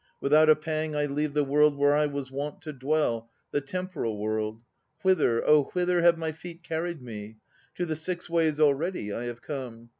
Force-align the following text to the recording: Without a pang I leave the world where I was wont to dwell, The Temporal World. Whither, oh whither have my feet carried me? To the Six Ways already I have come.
Without 0.19 0.49
a 0.49 0.55
pang 0.55 0.95
I 0.95 1.05
leave 1.05 1.35
the 1.35 1.43
world 1.43 1.77
where 1.77 1.93
I 1.93 2.07
was 2.07 2.31
wont 2.31 2.59
to 2.63 2.73
dwell, 2.73 3.29
The 3.51 3.61
Temporal 3.61 4.17
World. 4.17 4.63
Whither, 5.03 5.45
oh 5.47 5.65
whither 5.73 6.01
have 6.01 6.17
my 6.17 6.31
feet 6.31 6.63
carried 6.63 7.03
me? 7.03 7.37
To 7.75 7.85
the 7.85 7.95
Six 7.95 8.27
Ways 8.27 8.59
already 8.59 9.13
I 9.13 9.25
have 9.25 9.43
come. 9.43 9.89